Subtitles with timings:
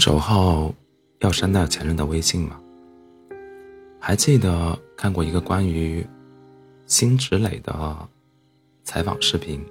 [0.00, 0.74] 分手后
[1.18, 2.58] 要删掉前任的微信吗？
[3.98, 6.02] 还记得看过一个关于
[6.86, 8.08] 辛芷蕾的
[8.82, 9.62] 采访视频，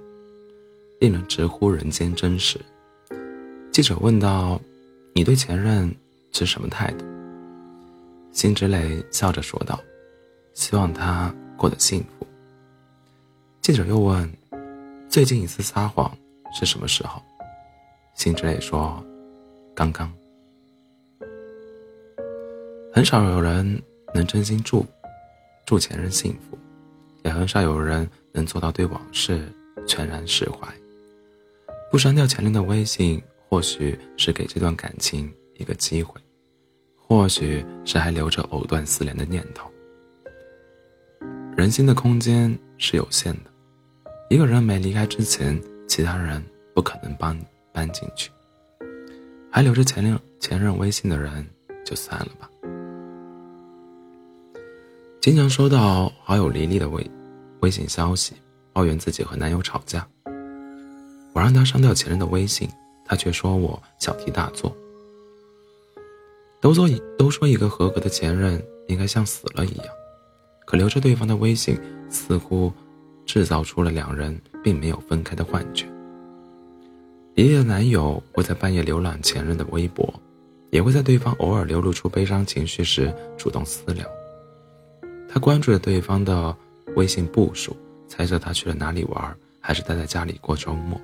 [1.00, 2.60] 令人直呼人间真实。
[3.72, 4.60] 记者问道
[5.14, 5.92] ：“你对前任
[6.30, 7.04] 持什么态度？”
[8.30, 9.80] 辛芷蕾笑着说道
[10.54, 12.24] ：“希望他过得幸福。”
[13.60, 14.32] 记者又问
[15.10, 16.16] ：“最近一次撒谎
[16.54, 17.20] 是什么时候？”
[18.14, 19.04] 辛芷蕾说。
[19.72, 20.12] 刚刚，
[22.92, 23.80] 很少有人
[24.12, 24.84] 能真心祝
[25.64, 26.58] 祝前任幸福，
[27.22, 29.40] 也很少有人能做到对往事
[29.86, 30.66] 全然释怀。
[31.88, 36.20] 不删掉前任的微信，或许是给这段感情一个机会，
[36.96, 39.70] 或许是还留着藕断丝连的念头。
[41.56, 43.50] 人心的空间是有限的，
[44.30, 46.42] 一个人没离开之前，其他人
[46.74, 47.38] 不可能搬
[47.72, 48.32] 搬进去。
[49.48, 51.46] 还留着前任前任微信的人，
[51.84, 52.50] 就算了吧。
[55.20, 57.10] 经常收到好友黎黎的微
[57.60, 58.32] 微信消息，
[58.72, 60.06] 抱怨自己和男友吵架。
[61.34, 62.66] 我让他删掉前任的微信，
[63.04, 64.74] 他却说我小题大做。
[66.58, 69.86] 都说都说一个合格的前任应该像死了一样，
[70.64, 72.72] 可留着对方的微信，似乎
[73.26, 75.84] 制造出了两人并没有分开的幻觉。
[77.34, 80.10] 黎黎的男友会在半夜浏览前任的微博，
[80.70, 84.06] 也会在对方偶尔流露出悲伤情绪时主动私聊。
[85.32, 86.54] 他关注着对方的
[86.96, 87.76] 微信步数，
[88.08, 91.00] 猜测他去了哪里玩，还是待在家里过周末。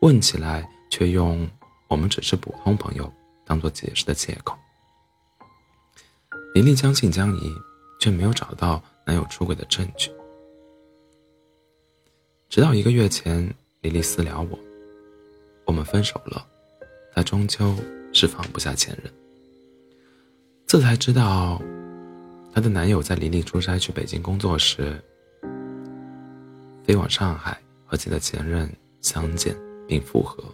[0.00, 1.48] 问起来却用
[1.88, 3.10] “我们只是普通朋友”
[3.46, 4.54] 当做解释的借口。
[6.54, 7.50] 玲玲将信将疑，
[7.98, 10.10] 却没有找到男友出轨的证据。
[12.50, 13.42] 直到一个月前，
[13.80, 14.58] 玲玲私聊我。
[15.64, 16.46] 我们分手了，
[17.14, 17.74] 她终究
[18.12, 19.10] 是放不下前任。
[20.66, 21.62] 这才知道，
[22.54, 25.00] 她的男友在黎黎出差去北京工作时，
[26.84, 28.70] 飞往上海和自己的前任
[29.00, 29.56] 相见
[29.88, 30.44] 并复合。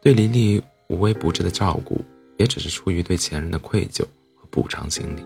[0.00, 2.04] 对黎黎无微不至的照顾，
[2.38, 4.02] 也只是出于对前任的愧疚
[4.36, 5.24] 和补偿心理。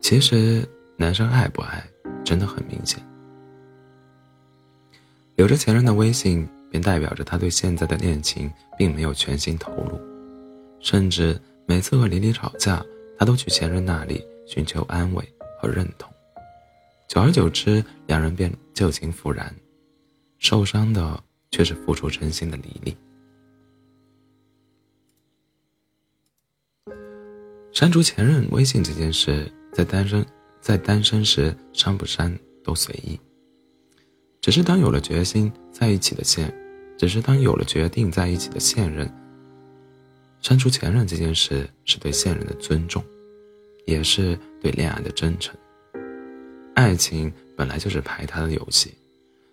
[0.00, 0.66] 其实，
[0.96, 1.84] 男生爱不爱，
[2.24, 2.98] 真的很明显。
[5.36, 6.48] 留着前任的微信。
[6.72, 10.00] 便代表着他对现在的恋情并没有全心投入，
[10.80, 12.82] 甚至每次和黎黎吵架，
[13.22, 15.24] 他都去前任那里寻求安慰
[15.56, 16.12] 和认同。
[17.06, 19.54] 久而久之，两人便旧情复燃，
[20.40, 21.22] 受伤的
[21.52, 22.96] 却是付出真心的李丽。
[27.70, 30.26] 删除前任微信这件事，在单身
[30.60, 33.16] 在单身时删不删都随意，
[34.40, 36.52] 只是当有了决心在一起的现。
[36.98, 39.08] 只是当有了决定在一起的现任，
[40.40, 43.04] 删除前任这件事是对现任的尊重，
[43.84, 45.54] 也是对恋爱的真诚。
[46.74, 48.92] 爱情本来就是排他的游戏，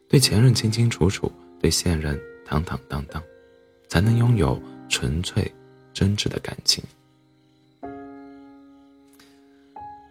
[0.08, 3.22] 对前任清清楚楚，对现任坦坦荡荡，
[3.88, 5.52] 才能拥有纯粹
[5.94, 6.84] 真挚的感情。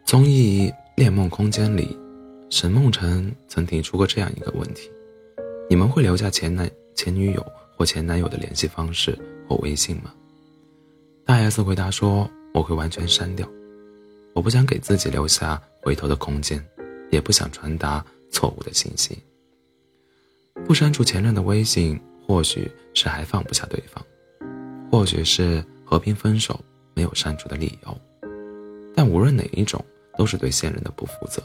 [0.05, 1.97] 综艺《恋梦空间》里，
[2.51, 4.91] 沈梦辰曾提出过这样一个问题：
[5.69, 6.71] 你们会留下前男？
[6.95, 7.47] 前女友
[7.77, 9.17] 或前男友的联系方式
[9.49, 10.13] 或微信吗？
[11.25, 13.49] 大 S 回答说：“我会完全删掉，
[14.39, 16.65] 我不想给自己留下回头的空间，
[17.11, 19.19] 也不想传达错误的信息。
[20.65, 24.01] 不删除前任的微信，或许是还放不下对方，
[24.93, 26.61] 或许是和平分手
[26.95, 28.01] 没有删除的理由，
[28.95, 29.85] 但无论哪一种，
[30.17, 31.43] 都是对现任的不负责。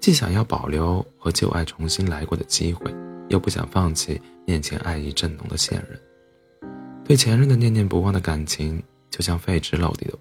[0.00, 2.90] 既想要保留和旧爱重新来过的机会。”
[3.28, 6.00] 又不想放弃面前爱意正浓的现任，
[7.04, 10.16] 对前任的念念不忘的感情，就像废纸篓里的，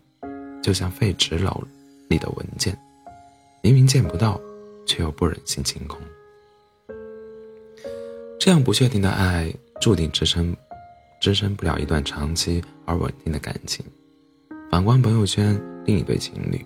[0.66, 1.62] 就像废纸篓
[2.08, 2.76] 里的文件，
[3.62, 4.42] 明明见不到，
[4.88, 6.02] 却又不忍心清空。
[8.40, 10.58] 这样不确定的爱，注定支撑，
[11.22, 13.86] 支撑不了一段长期而稳定的感情。
[14.72, 15.56] 反观朋友圈
[15.86, 16.66] 另一对情侣，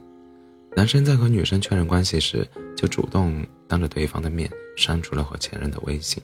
[0.77, 2.47] 男生在和女生确认关系时，
[2.77, 6.23] 就主动当着对方的面删除了和前任的微信。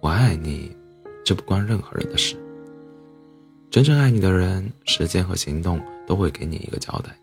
[0.00, 0.76] 我爱你，
[1.24, 2.36] 这不关任何人的事。
[3.70, 7.16] 真正爱你的人，时间和行动都会给你一个交代。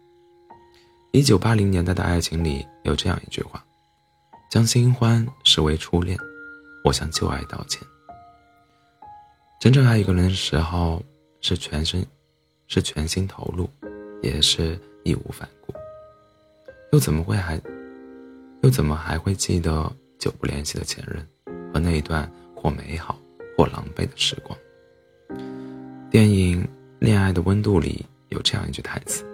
[1.12, 3.62] 一九八零年代的爱情里有这样一句话
[4.50, 6.18] ：“将新欢视为初恋，
[6.86, 7.86] 我向旧爱道歉。”
[9.60, 11.04] 真正爱一个人的时候，
[11.42, 12.06] 是全身，
[12.68, 13.70] 是全心投入，
[14.22, 15.74] 也是义无反顾。
[16.94, 17.62] 又怎么会还，
[18.62, 21.28] 又怎么还会记得久不联系的前任
[21.74, 22.32] 和那一段？
[22.56, 23.20] 或美好，
[23.58, 24.58] 或狼狈的时光。
[26.10, 26.64] 电影
[27.00, 29.26] 《恋爱的温度》里有这样一句台词：“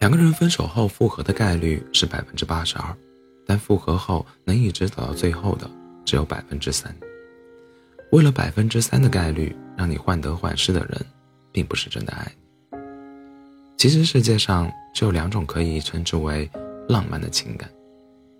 [0.00, 2.96] 两个人分手后复合的概率是百分之八十二，
[3.46, 5.70] 但复合后能一直走到最后的
[6.02, 6.94] 只有百分之三。
[8.10, 10.98] 为了百分之三的概率让你患得患失的人，
[11.52, 12.32] 并不是真的爱
[12.70, 12.78] 你。
[13.76, 16.50] 其实世界上只有两种可以称之为
[16.88, 17.70] 浪漫的情感，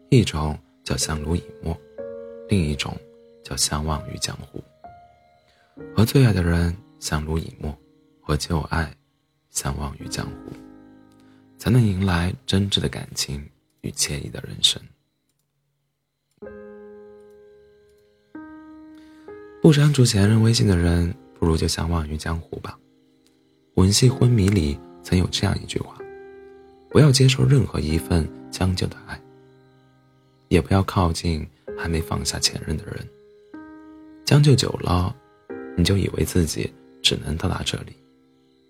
[0.08, 1.78] 一种叫相濡以沫，
[2.48, 2.96] 另一种
[3.44, 4.58] 叫相忘于江湖。”
[5.94, 7.76] 和最爱的人相濡以沫，
[8.20, 8.94] 和旧爱
[9.50, 10.52] 相忘于江湖，
[11.58, 13.44] 才能迎来真挚的感情
[13.80, 14.80] 与惬意的人生。
[19.60, 22.78] 不删除前任微信的人，不如就相忘于江湖吧。
[23.74, 25.98] 《吻戏昏迷》里曾有这样一句话
[26.88, 29.20] ：“不要接受任何一份将就的爱，
[30.48, 31.46] 也不要靠近
[31.76, 33.06] 还没放下前任的人。
[34.24, 35.14] 将就久了。”
[35.78, 36.68] 你就以为自己
[37.00, 37.92] 只能到达这里，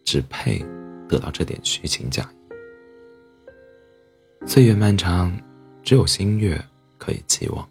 [0.05, 0.63] 只配
[1.09, 2.37] 得到这点虚情假意。
[4.47, 5.35] 岁月漫长，
[5.83, 6.63] 只有星月
[6.99, 7.67] 可以寄望，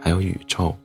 [0.00, 0.76] 还有宇宙。